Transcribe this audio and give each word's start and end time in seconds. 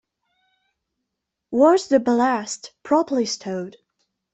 Was 1.51 1.87
the 1.87 1.99
ballast 1.99 2.73
properly 2.81 3.27
stowed? 3.27 3.77